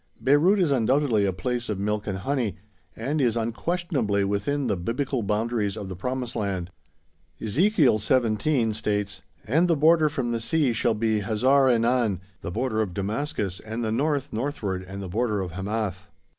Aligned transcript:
Beyrout 0.19 0.57
is 0.59 0.71
undoubtedly 0.71 1.25
a 1.27 1.31
place 1.31 1.69
of 1.69 1.77
milk 1.77 2.07
and 2.07 2.17
honey, 2.17 2.57
and 2.95 3.21
is 3.21 3.37
unquestionably 3.37 4.23
within 4.23 4.65
the 4.65 4.75
Biblical 4.75 5.21
boundaries 5.21 5.77
of 5.77 5.89
the 5.89 5.95
Promised 5.95 6.35
Land. 6.35 6.71
Ezekiel 7.39 7.99
xlvii., 7.99 8.21
17, 8.39 8.73
states: 8.73 9.21
"and 9.45 9.67
the 9.67 9.75
border 9.77 10.09
from 10.09 10.31
the 10.31 10.39
sea 10.39 10.73
shall 10.73 10.95
be 10.95 11.19
Hazar 11.19 11.67
enan, 11.67 12.19
the 12.41 12.49
border 12.49 12.81
of 12.81 12.95
Damascus 12.95 13.59
and 13.59 13.83
the 13.83 13.91
north 13.91 14.33
northward 14.33 14.81
and 14.81 15.03
the 15.03 15.07
border 15.07 15.39
of 15.39 15.51
Hamath." 15.51 16.07